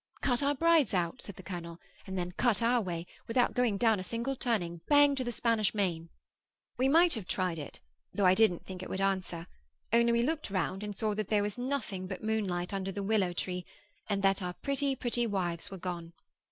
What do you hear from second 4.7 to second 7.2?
bang to the Spanish main!' We might